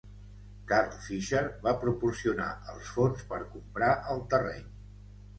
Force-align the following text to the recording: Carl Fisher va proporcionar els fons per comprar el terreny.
Carl 0.69 0.93
Fisher 1.07 1.41
va 1.65 1.73
proporcionar 1.83 2.47
els 2.73 2.89
fons 2.95 3.21
per 3.33 3.39
comprar 3.57 3.91
el 4.15 4.23
terreny. 4.33 4.65